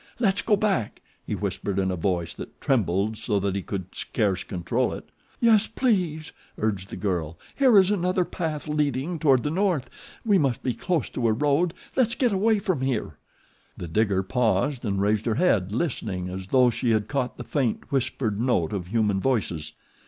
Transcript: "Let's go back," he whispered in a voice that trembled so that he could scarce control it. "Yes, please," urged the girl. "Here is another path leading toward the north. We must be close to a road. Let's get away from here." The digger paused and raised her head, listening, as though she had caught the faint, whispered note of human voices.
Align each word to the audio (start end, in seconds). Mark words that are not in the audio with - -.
"Let's 0.19 0.41
go 0.41 0.55
back," 0.55 1.03
he 1.27 1.35
whispered 1.35 1.77
in 1.77 1.91
a 1.91 1.95
voice 1.95 2.33
that 2.33 2.59
trembled 2.59 3.17
so 3.17 3.39
that 3.39 3.53
he 3.55 3.61
could 3.61 3.93
scarce 3.93 4.43
control 4.43 4.93
it. 4.93 5.07
"Yes, 5.39 5.67
please," 5.67 6.31
urged 6.57 6.89
the 6.89 6.95
girl. 6.95 7.37
"Here 7.55 7.77
is 7.77 7.91
another 7.91 8.25
path 8.25 8.67
leading 8.67 9.19
toward 9.19 9.43
the 9.43 9.51
north. 9.51 9.91
We 10.25 10.39
must 10.39 10.63
be 10.63 10.73
close 10.73 11.07
to 11.09 11.27
a 11.27 11.33
road. 11.33 11.75
Let's 11.95 12.15
get 12.15 12.31
away 12.31 12.57
from 12.57 12.81
here." 12.81 13.19
The 13.77 13.87
digger 13.87 14.23
paused 14.23 14.83
and 14.85 14.99
raised 14.99 15.27
her 15.27 15.35
head, 15.35 15.71
listening, 15.71 16.29
as 16.29 16.47
though 16.47 16.71
she 16.71 16.89
had 16.89 17.07
caught 17.07 17.37
the 17.37 17.43
faint, 17.43 17.91
whispered 17.91 18.39
note 18.41 18.73
of 18.73 18.87
human 18.87 19.19
voices. 19.19 19.73